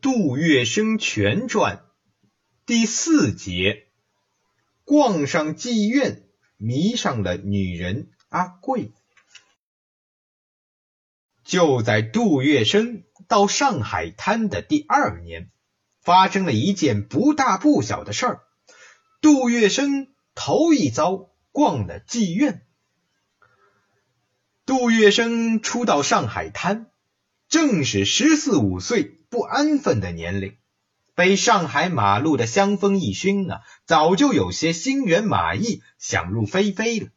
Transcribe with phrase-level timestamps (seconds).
[0.00, 1.82] 杜月笙全传
[2.66, 3.88] 第四节，
[4.84, 6.22] 逛上妓院，
[6.56, 8.92] 迷上了女人阿贵。
[11.44, 15.50] 就在杜月笙到上海滩的第二年，
[16.00, 18.40] 发生了一件不大不小的事儿。
[19.20, 22.66] 杜月笙头一遭逛了妓院。
[24.64, 26.90] 杜月笙初到上海滩。
[27.48, 30.56] 正是十四五岁不安分的年龄，
[31.14, 37.08] 被上海马路的香风一熏啊，早就有些心猿马意，想入非非了。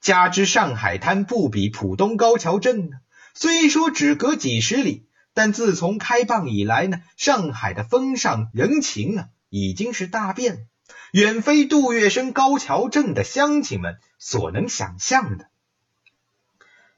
[0.00, 2.96] 加之上海滩不比浦东高桥镇呢，
[3.34, 10.66] 虽说只隔几十里，但自从开放以来呢，上海的风尚人情啊，已经是大变，
[11.12, 15.48] 远非杜月笙高桥镇的乡亲们所能想象的。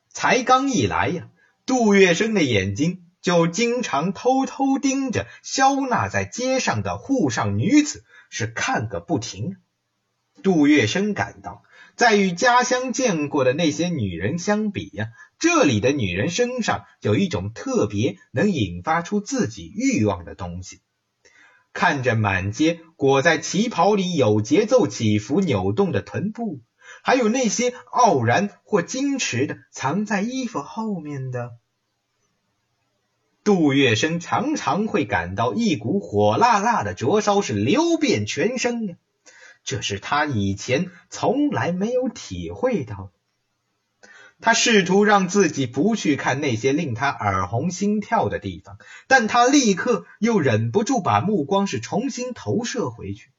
[0.09, 1.29] 才刚一来呀。
[1.67, 9.57] 杜月笙的眼睛就经常偷偷盯着肖纳在街上的沪上女子，是看个不停。
[10.43, 11.63] 杜月笙感到，
[11.97, 20.81] 在与家乡见过的那些女人相比呀，这里的女人身上有一种特别能引发出自己欲望的东西。
[21.75, 26.63] 看着满街裹在旗袍里有节奏起伏扭动的臀部，
[27.05, 31.51] 还有那些傲然或矜持的藏在衣服后面的。
[33.53, 38.95] 杜月笙常常会感到一股火辣辣的灼烧是流遍全身呀，
[39.65, 43.11] 这是他以前从来没有体会到。
[44.41, 53.31] 他试图让自己不去看那些令他耳红心跳的地方，但他立刻又忍不住把目光是重新投射回去。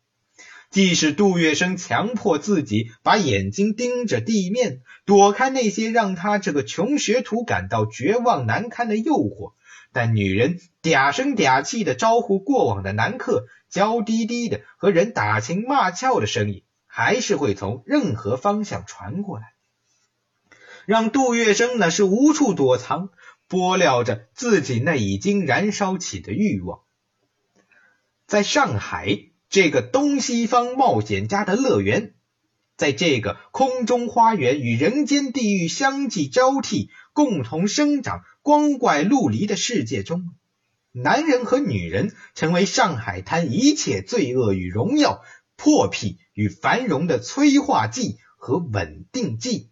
[0.70, 9.54] 即使杜月笙强迫自己把眼睛盯着地面，躲开那些让他这个穷学徒感到绝望难堪的诱惑。
[9.94, 19.54] 但女人嗲声嗲气的招呼过往的男客，娇滴滴的和人打情骂俏的声音，还是会从任何方向传过来，
[20.86, 23.10] 让杜月笙呢是无处躲藏，
[23.48, 26.80] 拨料着自己那已经燃烧起的欲望。
[28.28, 29.20] 在上海
[29.50, 32.14] 这个东西方冒险家的乐园，
[32.78, 38.24] 在这个空中花园与人间地狱相继交替、共同生长。
[38.42, 40.36] 光怪陆离的世界中，
[40.92, 45.24] 男人和女人成为上海滩一切罪恶与荣耀、
[45.56, 49.70] 破癖与繁荣的催化剂和稳定剂。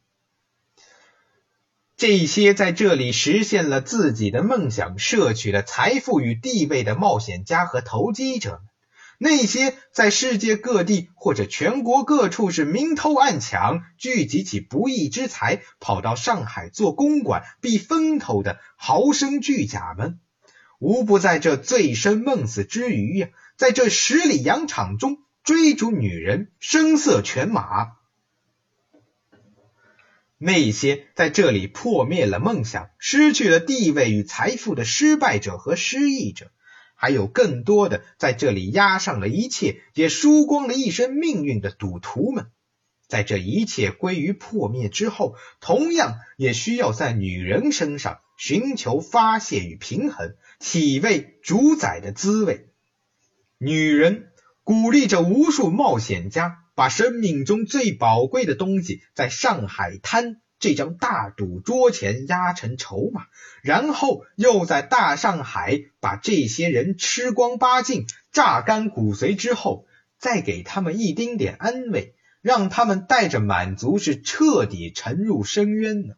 [1.97, 8.62] 这些在这里实现了自己的梦想、摄取了财富与地位的冒险家和投机者们。
[9.22, 20.22] 那些在世界各地或者全国各处是明偷暗抢、聚集起不义之财，跑到上海做公馆避风头的豪绅巨贾们，
[20.79, 23.28] 无不在这醉生梦死之余呀，
[23.58, 27.97] 在这十里洋场中追逐女人、声色犬马。
[30.38, 36.53] 那些在这里破灭了梦想、失去了地位与财富的失败者和失意者。
[37.02, 42.48] 还有更多的在这里押上了一切，也输光了一生命运的赌徒们，
[43.08, 52.68] 在这一切归于破灭之后，同样也需要在女人身上寻求发泄与平衡、体味主宰的滋味。
[53.58, 54.34] 女人
[54.66, 60.42] 鼓励着无数冒险家，把生命中最宝贵的东西在上海滩。
[60.59, 63.28] 这张大赌桌前压成筹码，
[63.64, 69.86] 然后又在大上海把这些人吃光八净、榨干骨髓之后，
[70.18, 76.16] 再给他们一丁点安慰，让他们带着满足是彻底沉入深渊呢。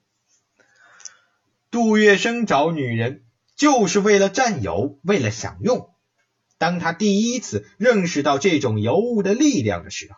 [1.69, 3.23] 杜月笙找女人
[3.55, 5.93] 就是为了占有，为了享用。
[6.57, 10.17] 当他第一次认识到这种尤物的力量的时候。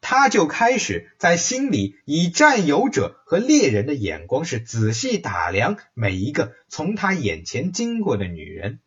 [0.00, 8.80] 他就开始在心里以占有者和猎人的眼光，是仔细打量每一个从他眼前经过的女人。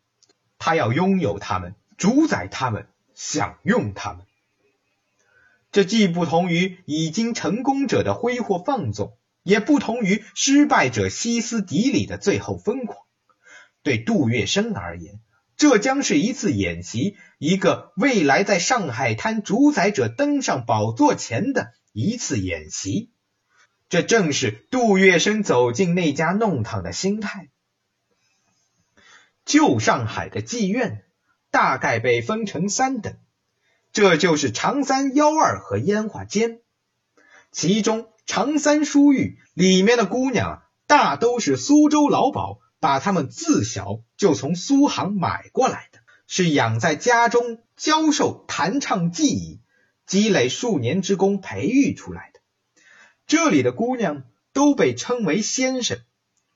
[0.58, 4.26] 他要拥有她们，主宰她们，享用她们。
[5.70, 12.98] 这既不同于已经成功者的挥霍放纵，也不同于失败者歇斯底里的最后疯狂。
[13.82, 15.20] 对杜月笙而言。
[15.56, 23.10] 这将是一次演习，一个未来在上海滩主宰者登上宝座前的一次演习。
[23.88, 27.50] 这正是杜月笙走进那家弄堂的心态。
[29.44, 31.04] 旧上海的妓院
[31.50, 33.16] 大概被分成三等，
[33.92, 36.60] 这就是长三、幺二和烟花间。
[37.50, 42.60] 其中长三书寓里面的姑娘大都是苏州老鸨。
[42.82, 49.60] 把他们自小就从苏杭买过来的，是养在家中教授弹唱技艺，
[50.04, 52.40] 积累数年之功培育出来的。
[53.24, 56.00] 这里的姑娘都被称为先生，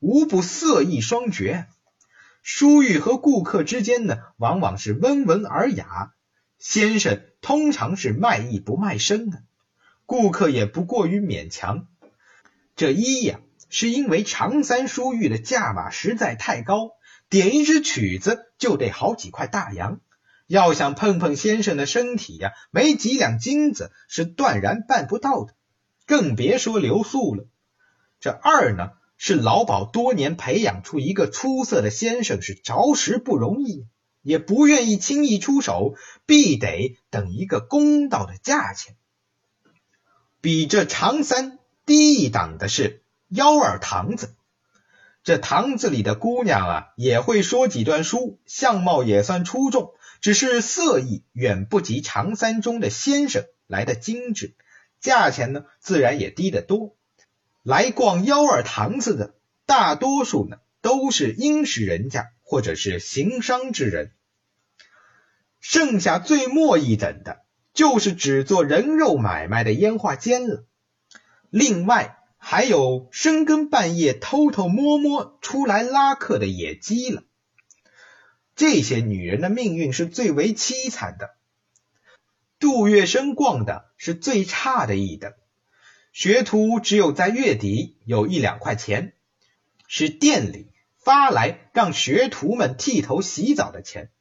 [0.00, 1.68] 无不色艺双绝。
[2.42, 6.12] 淑玉和顾客之间呢，往往是温文尔雅。
[6.58, 9.44] 先生通常是卖艺不卖身的，
[10.06, 11.86] 顾客也不过于勉强。
[12.74, 16.90] 这一呀，是因为长三书玉的价码实在太高，
[17.28, 20.00] 点一支曲子就得好几块大洋。
[20.46, 25.54] 要想碰碰先生的身体呀，没几两金子是断然办不到的，
[26.06, 27.46] 更别说留宿了。
[28.20, 28.90] 这二呢？
[29.18, 33.86] 是老鸨多年培养出一个出色的先生，是着实不容易，
[34.20, 35.94] 也不愿意轻易出手，
[36.26, 38.94] 必得等一个公道的价钱。
[40.42, 44.34] 比这长三低一档的是幺二堂子，
[45.24, 54.54] 这堂子里的姑娘啊，也会说几段书，相貌也算出众，只是色艺远不及长三中的先生来的精致，
[55.00, 56.94] 价钱呢，自然也低得多。
[57.64, 59.34] 来逛幺二堂子的
[59.66, 64.12] 大多数呢，都是殷实人家或者是行商之人，
[65.58, 67.42] 剩下最末一等的，
[67.74, 70.64] 就是只做人肉买卖的烟花奸了。
[71.50, 77.24] 另外还有深更半夜偷偷摸摸出来拉客的野鸡了。
[78.54, 81.34] 这些女人的命运是最为凄惨的。
[82.60, 85.32] 杜月笙逛的是最差的一等。
[86.12, 89.14] 学徒只有在月底有一两块钱，
[89.88, 94.12] 是店里发来让学徒们剃头洗澡的钱，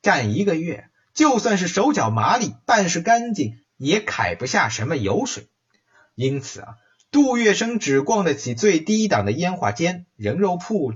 [0.00, 5.48] 干一个月，就算是手脚麻利，办事干净，也揩不下什么油水。
[6.14, 6.76] 因此啊，
[7.10, 10.94] 杜月笙只逛得起最低档的烟花间、人肉铺。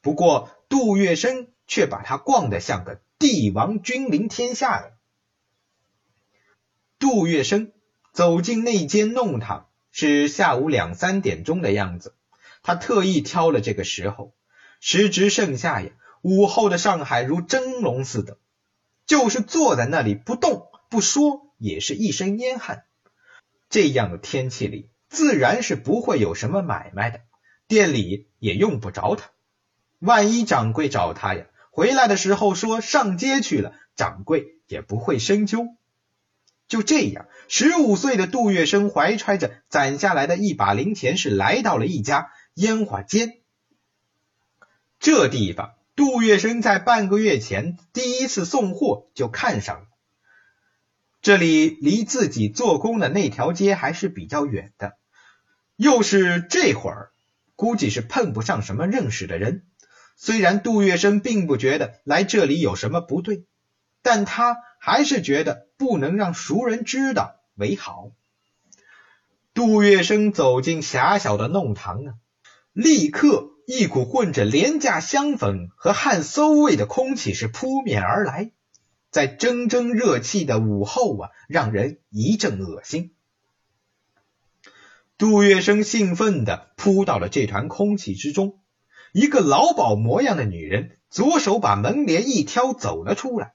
[0.00, 4.94] 不过，杜月笙却把他逛得像个帝王君临天下的。
[6.98, 7.72] 杜月笙。
[8.12, 12.14] 走进那间弄堂是下午两三点钟的样子，
[12.62, 14.34] 他特意挑了这个时候，
[14.80, 18.36] 时值盛夏呀，午后的上海如蒸笼似的，
[19.06, 22.84] 就是坐在那里不动不说，也是一身烟汗。
[23.70, 27.20] 这样的天气里，自然是不会有什么买卖的，
[27.68, 29.30] 店里也用不着他。
[29.98, 35.76] 万一掌柜找他呀，回来的时候说上街去了，掌柜也不会深究。
[36.66, 43.34] 就这样，十五岁的杜月笙怀揣着攒下来的一把零钱，是来到了一家烟花间。
[44.98, 49.86] 这地方，杜月笙在半个月前第一次送货就看上了。
[51.20, 54.96] 这里离自己做工的那条街还是比较远的，
[55.76, 57.10] 又是这会儿，
[57.56, 59.66] 估计是碰不上什么认识的人。
[60.16, 63.44] 虽然杜月笙并不觉得来这里有什么不对，
[64.02, 64.58] 但他。
[64.84, 68.10] 还是觉得不能让熟人知道为好。
[69.54, 72.14] 杜月笙走进狭小的弄堂啊，
[72.72, 78.50] 立刻一股混着廉价香粉和汗馊味的空气是扑面而来，
[79.12, 83.14] 在蒸蒸热气的午后啊，让人一阵恶心。
[85.22, 88.58] 杜月笙兴奋地扑到了这团空气之中，
[89.12, 93.52] 一个老鸨模样的女人左手把门帘一挑，走了出来。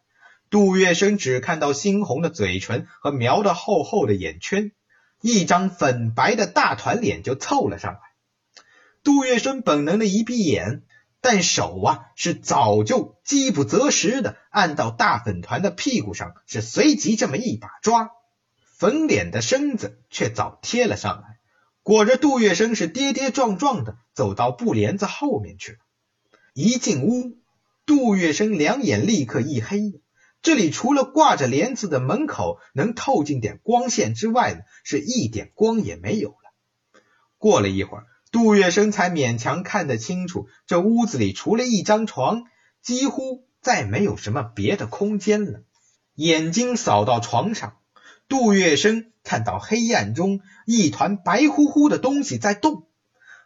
[0.49, 4.71] 杜月笙只看到猩红的嘴唇和描的厚厚的眼圈，
[5.19, 7.99] 一张粉白的大团脸就凑了上来。
[9.03, 10.83] 杜月笙本能的一闭眼，
[11.19, 18.11] 但手啊是早就饥不择食的按到大粉团的屁股上，是随即这么一把抓，
[18.77, 21.36] 粉脸的身子却早贴了上来。
[21.87, 25.77] 裹着杜月笙是跌跌撞撞的走到布帘子后面去了。
[26.53, 27.37] 一进屋，
[27.85, 30.01] 杜月笙两眼立刻一黑。
[30.41, 36.53] 这里除了挂着帘子的门口能透进点光线之外呢，是一点光也没有了。
[37.37, 42.43] 过了一会儿，杜月笙才勉强看得清楚，这屋子里除了一张床，
[42.81, 45.61] 几乎再没有什么别的空间了。
[46.15, 47.77] 眼睛扫到床上，
[48.27, 52.87] 杜月笙看到黑暗中一团白乎乎的东西在动，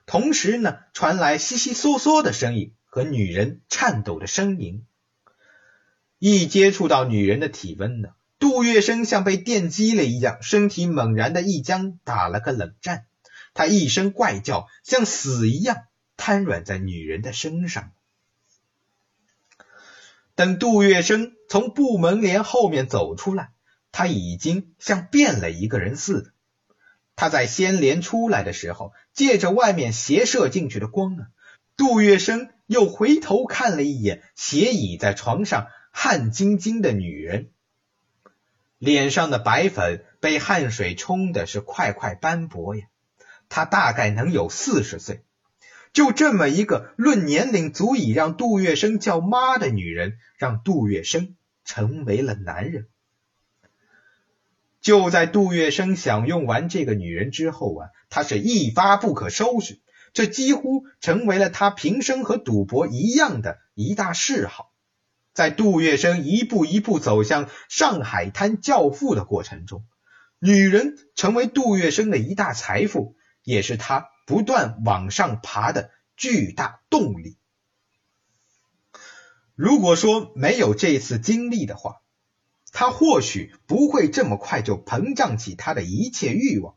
[0.05, 4.85] 同时呢，传来悉悉嗦嗦的声音和女人颤抖的声音。
[6.19, 13.07] 一接触到女人的体温呢，杜月笙像被电击了一样，身体猛然的一僵，打了个冷战。
[13.55, 15.85] 他一声怪叫，像死一样
[16.15, 17.91] 瘫软在女人的身上。
[20.35, 23.49] 等杜月笙从布门帘后面走出来，
[23.91, 26.31] 他已经像变了一个人似的。
[27.15, 31.27] 他在掀帘出来的时候，借着外面斜射进去的光啊，
[31.77, 35.67] 杜月笙又回头看了一眼斜倚在床上。
[35.93, 37.49] 汗津津的女人，
[38.77, 42.85] 脸上的白粉被汗水冲的是块块斑驳呀。
[43.49, 45.25] 她大概能有四十岁。
[45.91, 51.33] 就这么一个论年龄足以让杜月笙叫妈的女人，让杜月笙
[51.65, 52.87] 成为了男人。
[54.81, 59.79] 就在杜月笙享用完这个女人之后啊，他是一发不可收拾，
[60.13, 64.73] 这几乎成为了他平生和赌博一样的一大嗜好。
[65.33, 69.85] 在杜月笙一步一步走向上海滩教父的过程中，
[70.39, 74.09] 女人成为杜月笙的一大财富，也是他。
[74.27, 77.37] 不断往上爬的巨大动力。
[79.55, 81.97] 如果说没有这次经历的话，
[82.71, 86.75] 他或许不会这么快就膨胀起他的一切欲望，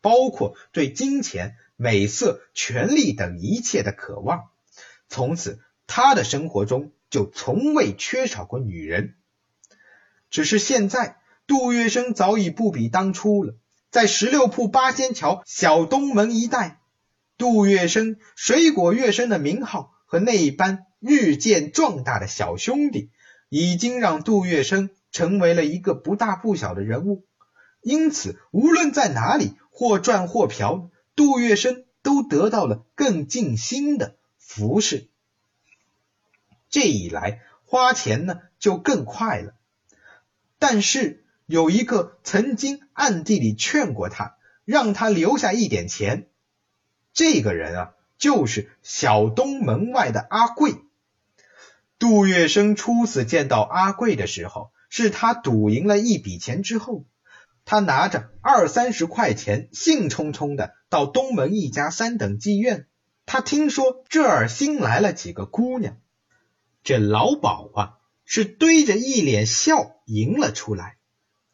[0.00, 4.50] 包括对金钱、美色、权力等一切的渴望。
[5.08, 9.16] 从此，他的生活中就从未缺少过女人。
[10.30, 13.54] 只是现在，杜月笙早已不比当初了，
[13.90, 16.80] 在十六铺八仙桥小东门一带。
[17.36, 23.10] 杜月笙、水果月笙的名号和那般日渐壮大的小兄弟，
[23.48, 27.24] 已经让杜月笙成为了一个不大不小的人物。
[27.80, 35.08] 因此，无论在哪里，或赚或嫖，杜月笙都得到了更尽心的服侍。
[36.70, 39.54] 这一来，花钱呢就更快了。
[40.58, 46.28] 但是，有一个曾经暗地里劝过他，让他留下一点钱。
[47.12, 50.76] 这个人啊，就是小东门外的阿贵。
[51.98, 57.06] 杜月笙初次见到阿贵的时候，是他赌赢了一笔钱之后，
[57.64, 62.86] 他拿着二三十块钱，兴冲冲的到东门一家三等妓院。
[63.24, 65.96] 他听说这儿新来了几个姑娘，
[66.84, 67.94] 这老鸨啊，
[68.26, 70.98] 是堆着一脸笑迎了出来，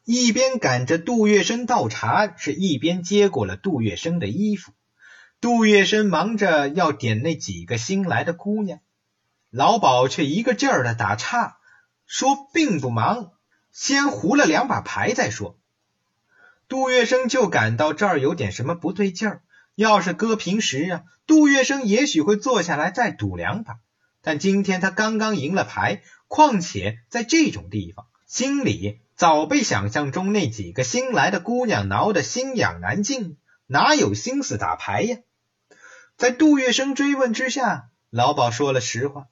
[0.03, 4.73] 一边赶着杜月笙倒茶，是一边接过了杜月笙的衣服。
[5.39, 8.81] 杜月笙忙着要点那几个新来的姑娘，
[9.49, 11.58] 老鸨却一个劲儿的打岔，
[12.09, 13.33] 说并不忙，
[13.71, 15.59] 先胡了两把牌再说。
[16.67, 19.43] 杜月笙就感到这儿有点什么不对劲儿。
[19.75, 23.75] 要是搁平时啊，杜月笙也许会坐下来再赌两把，
[24.23, 33.37] 但今天他刚刚赢了牌，况且在这种地方，心里早被想象中那几个新来的姑娘挠得心痒难禁，
[33.67, 35.17] 哪有心思打牌呀？
[36.17, 39.27] 在杜月笙追问之下，老鸨说了实话。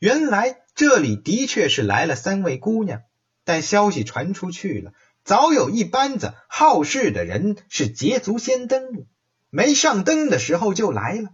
[0.00, 3.02] 原来这里的确是来了三位姑娘，
[3.44, 4.92] 但消息传出去了，
[5.24, 9.04] 早有一班子好事的人是捷足先登了，
[9.50, 11.28] 没上灯的时候就来了。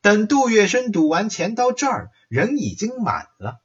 [0.00, 3.60] 等杜月笙赌完钱到这儿，人已经满了。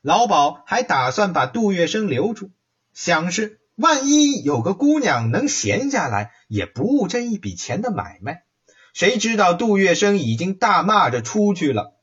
[0.00, 2.52] 老鸨还打算把杜月笙留住，
[2.92, 8.44] 想是万一有个姑娘能闲下来，也不误这一笔钱的买卖。
[8.92, 11.93] 谁知道杜月笙已经大骂着出去了，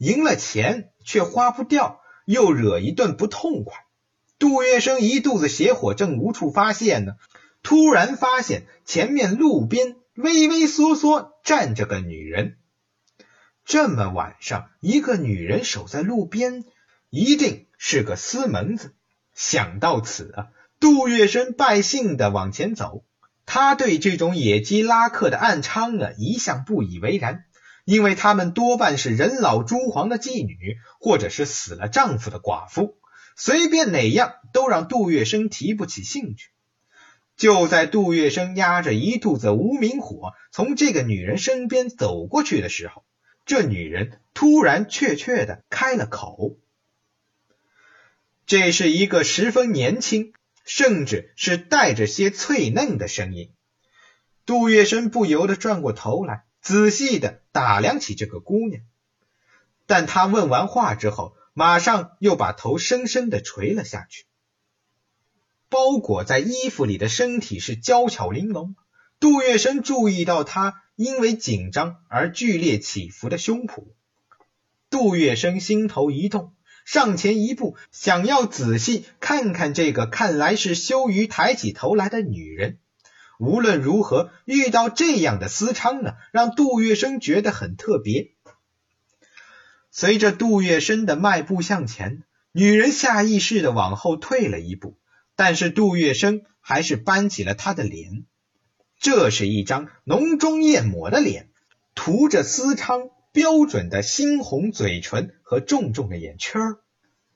[0.00, 3.76] 赢了钱却花不掉，又惹一顿不痛快。
[4.38, 7.16] 杜月笙一肚子邪火正无处发泄呢，
[7.62, 12.56] 突然发现前面路边畏畏缩缩站着个女人。
[13.66, 16.64] 这么晚上，一个女人守在路边，
[17.10, 18.94] 一定是个私门子。
[19.34, 20.48] 想到此啊，
[20.80, 23.04] 杜月笙败兴的往前走。
[23.44, 27.44] 他对这种野鸡拉客的暗娼啊一向不以为然，
[27.84, 32.98] 因为他们多半是人老珠黄的妓女，或者是死了丈夫的寡妇，
[33.36, 36.50] 随便哪样都让杜月笙提不起兴趣。
[37.36, 43.04] 就在杜月笙压着一肚子无名火从这个女人身边走过去的时候，
[43.46, 46.56] 这女人突然确确的开了口。
[48.46, 50.32] 这是一个十分年轻。
[50.66, 53.50] 甚至是带着些脆嫩的声音，
[54.46, 58.82] 杜月笙不由得转过头来，仔细的打量起这个姑娘。
[59.86, 64.26] 但他问完话之后，马上又把头深深的垂了下去。
[65.68, 68.74] 包裹在衣服里的身体是娇巧玲珑，
[69.18, 73.88] 杜月笙注意到她因为紧张而剧烈起伏的胸脯。
[74.90, 76.54] 杜月笙心头一动。
[76.86, 82.78] 上前一步，想要仔细看看这个看来是羞于抬起头来的女人。
[83.40, 88.32] 无论如何，遇到这样的私娼呢，让杜月笙觉得很特别。
[89.90, 94.98] 随着杜月笙的迈步向前，女人下意识的往后退了一步，
[95.36, 98.24] 但是杜月笙还是扳起了她的脸。
[98.98, 101.48] 这是一张浓妆艳抹的脸，
[101.94, 103.10] 涂着私娼。
[103.32, 106.78] 标准的猩红嘴唇和重重的眼圈儿，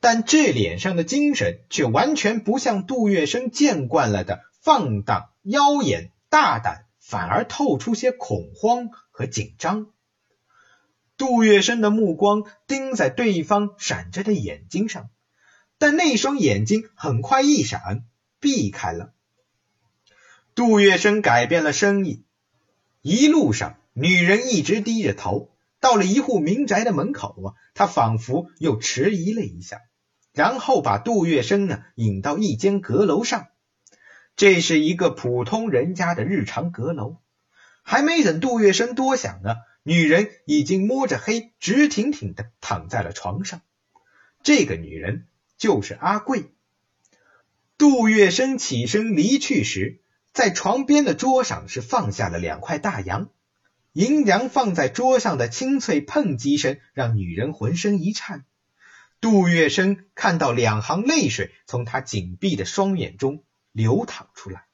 [0.00, 9.88] 但这脸上的精神却完全不像杜月笙见惯了的放荡、妖艳、大胆，反而透出些恐慌和紧张。
[11.18, 15.10] 杜月笙的目光盯在对方闪着的眼睛上，
[15.76, 18.04] 但那双眼睛很快一闪，
[18.40, 19.12] 避开了。
[20.54, 22.24] 杜月笙改变了声音，
[23.02, 25.50] 一路上女人一直低着头。
[25.78, 29.82] 到了一户民宅的门口啊，他仿佛又迟疑了一下，
[30.32, 33.48] 然后把杜月笙呢引到一间阁楼上。
[34.36, 37.16] 这是一个普通人家的日常阁楼。
[37.82, 43.60] 还没等杜月笙多想呢，女人已经摸着黑，直挺挺的躺在了床上。
[44.42, 45.26] 这个女人
[45.56, 46.46] 就是阿贵。
[47.76, 50.00] 杜月笙起身离去时，
[50.32, 53.28] 在床边的桌上是放下了两块大洋。
[53.92, 58.44] 银两放在桌上的清脆碰击声，让女人浑身一颤。
[59.20, 64.64] 杜月笙看到两行泪水从他紧闭的双眼中流淌出来，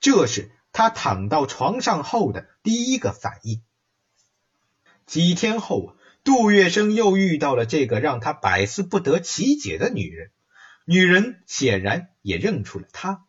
[0.00, 3.62] 这是他躺到床上后的第一个反应。
[5.06, 10.32] 几天后，杜月笙又遇到了这个让他百思不得其解的女人，
[10.84, 13.24] 女人显然也认出了他，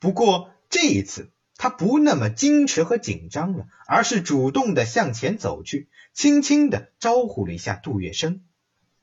[0.00, 1.30] 不过这一次。
[1.60, 8.42] 他不那么矜持和紧张了，而是主动的向前走去，轻轻的招呼了一下杜月笙，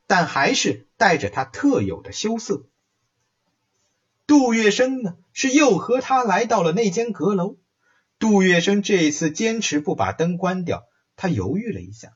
[0.08, 2.66] 但还是带着他特有的羞涩。
[4.28, 7.58] 杜月笙呢，是又和他来到了那间阁楼。
[8.18, 12.14] 杜月笙这一次坚持不把灯关掉，他犹豫了一下，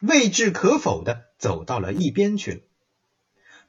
[0.00, 2.60] 未置可否的走到了一边去了。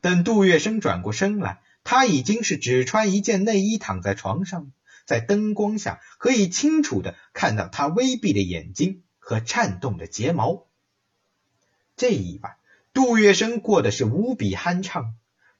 [0.01, 4.71] 等杜月笙转过身来，他已经是只穿一件内衣躺在床上。
[5.05, 10.65] 在灯光下，可以清楚的看到他微闭的眼睛和颤动的睫毛。
[11.95, 12.55] 这一晚，
[12.91, 15.13] 杜月笙过的是无比酣畅。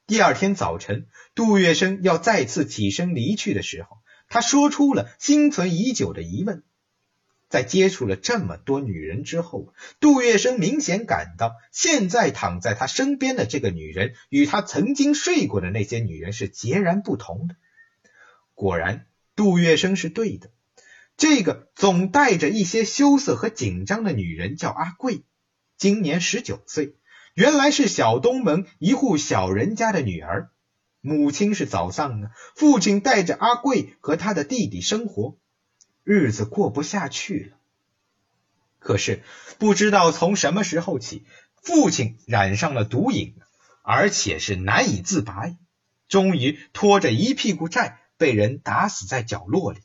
[0.08, 3.98] 第二天早晨，杜月笙要再次起身离去的时候，
[4.30, 6.64] 他说出了心存已久的疑问。
[7.50, 17.56] 在接触了这么多女人之后，杜月笙明显感到，现在躺在他身边的这个女人，与他曾经睡过的那些女人是截然不同的。
[18.54, 19.08] 果然。
[19.38, 20.50] 杜月笙是对的，
[21.18, 25.24] 这个总带着一些羞涩和紧张的女人叫阿贵，
[25.76, 26.96] 今年十九岁，
[27.36, 30.50] 原来是小东门一户小人家的女儿，
[31.02, 35.38] 母亲是早丧了，父亲带着阿贵和他的弟弟生活，
[36.04, 37.58] 日子过不下去了。
[38.80, 39.22] 可是
[39.60, 41.26] 不知道从什么时候起，
[41.62, 43.36] 父亲染上了毒瘾，
[43.84, 45.44] 而且是难以自拔，
[46.08, 48.00] 终于拖着一屁股债。
[48.18, 49.82] 被人打死在角落里，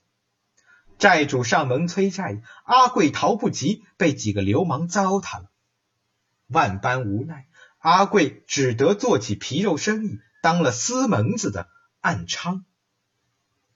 [1.01, 5.51] 债主上门催债，阿贵逃不及，被几个流氓糟蹋了。
[6.51, 7.47] 万般无奈，
[7.79, 11.69] 阿贵只得做起皮肉生意，当了私门子的
[12.01, 12.63] 暗娼。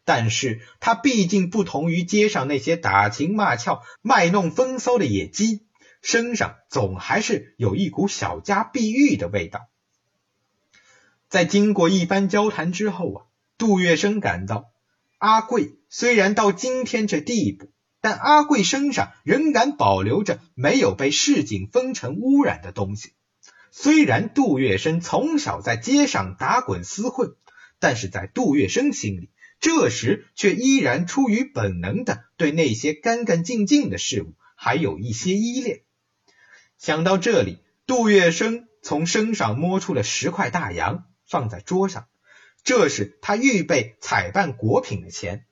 [0.04, 5.66] 但是他毕竟不同于街上那些打情骂俏、卖弄风骚的野鸡，
[6.02, 9.68] 身上总还是有一股小家碧玉的味道。
[11.28, 13.24] 在经过一番交谈之后啊。
[13.56, 14.72] 杜月笙感到，
[15.18, 17.70] 阿贵虽然到今天这地步，
[18.04, 23.14] 但阿贵身上仍然保留着没有被市井风尘污染的东西。
[23.70, 27.34] 虽然杜月笙从小在街上打滚厮混，
[27.78, 35.80] 但是在杜月笙心里，这时却依然出于本能的对那些干干净净的事物还有一些依恋。
[36.76, 42.04] 想到这里，杜月笙从身上摸出了十块大洋，放在桌上。
[42.64, 45.46] 这是他预备采办果品的钱。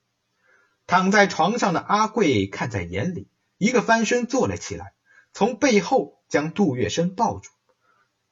[0.87, 4.93] 躺在床上的阿贵看在眼里，一个翻身坐了起来，
[5.33, 7.51] 从背后将杜月笙抱住。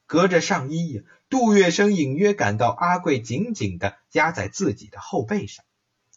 [0.06, 5.64] 隔着上衣，杜月笙隐约感到阿贵紧紧的压在自己的后背上。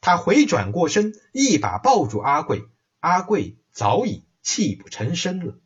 [0.02, 2.64] 他回转过身，一把抱住阿贵。
[3.00, 5.58] 阿贵早已泣不成声了。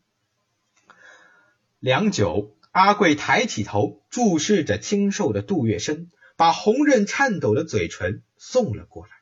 [1.79, 6.07] 良久，阿贵抬起头，注视着清瘦的杜月笙。
[6.35, 9.16] 把红润颤抖的嘴唇送了过来。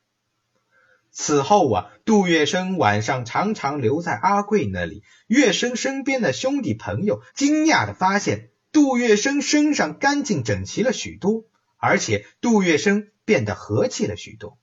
[1.17, 5.01] 此后啊，杜月笙晚上常常留在阿贵那里。
[5.27, 11.45] 月笙身边的兄弟朋友惊讶的发现，杜月笙身上干净整齐了许多，
[11.77, 14.57] 而且杜月笙变得和气了许多。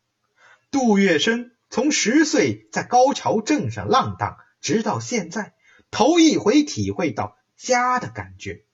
[0.70, 5.54] 杜月笙从十岁在高桥镇上浪荡，直到现在，
[5.90, 8.64] 头一回体会到家的感觉。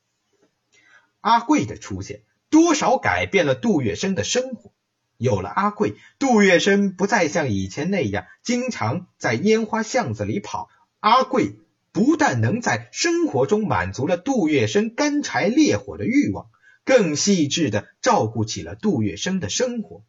[1.20, 2.22] 阿贵的出现。
[2.50, 4.72] 多少改变了杜月笙的生活。
[5.18, 10.70] 有了阿贵，杜月笙不再像以前那样经常在烟花巷子里跑。
[11.00, 11.56] 阿贵
[11.92, 16.46] 不但能在生活中满足了杜月笙干柴烈火的欲望，
[16.84, 20.04] 更细致的照顾起了杜月笙的生活。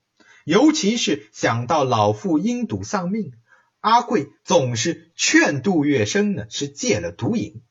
[0.46, 3.34] 尤其是想到老父因赌丧命，
[3.80, 7.62] 阿贵总是劝杜月笙呢是戒了毒瘾，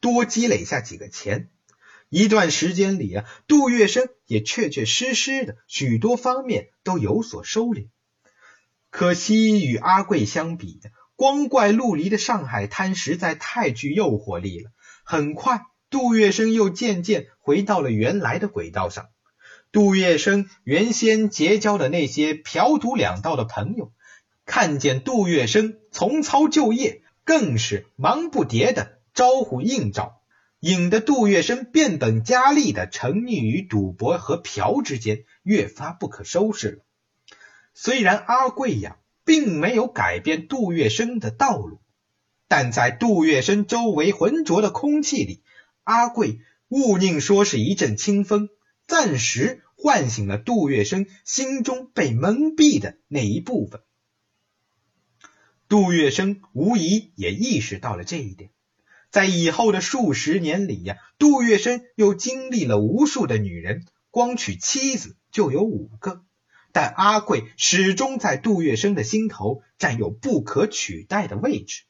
[0.00, 1.50] 多积累下几个钱。
[2.10, 7.86] 一段时间里啊，杜月笙也确确实实的许多方面都有所收敛。
[8.90, 10.80] 可惜与阿贵相比，
[11.14, 14.72] 光怪陆离的上海滩实在太具诱惑力了。
[15.04, 19.06] 很快，杜月笙又渐渐回到了原来的轨道上。
[19.70, 23.92] 杜月笙原先结交的那些嫖赌两道的朋友，
[24.44, 30.19] 看见杜月笙从操就业，更是忙不迭的招呼应招。
[30.60, 36.84] 引得杜月笙变本加厉的沉溺于赌博和嫖之间，越发不可收拾了。
[37.72, 41.80] 虽然阿贵呀并没有改变杜月笙的道路，
[42.46, 45.42] 但在杜月笙周围浑浊的空气里，
[45.82, 48.50] 阿贵勿宁说是一阵清风，
[48.86, 53.80] 暂时唤醒了杜月笙心中被蒙蔽的那一部分。
[55.68, 58.50] 杜月笙无疑也意识到了这一点。
[59.10, 66.22] 在以后的数十年里呀，杜月笙又经历了无数的女人，光娶妻子就有五个，
[66.70, 71.82] 但阿贵始终在杜月笙的心头占有不可取代的位置。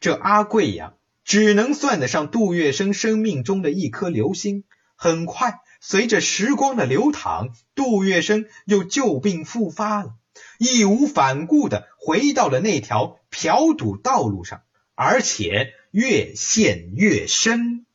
[0.00, 4.64] 这阿贵呀，只能算得上杜月笙生命中的一颗流星。
[4.98, 10.14] 很快，随着时光的流淌，杜月笙又旧病复发了，
[10.58, 14.62] 义无反顾的回到了那条嫖赌道路上。
[14.94, 17.85] 而且越陷越深。